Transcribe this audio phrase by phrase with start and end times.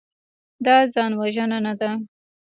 [0.65, 1.91] دا ځانوژنه نه ده.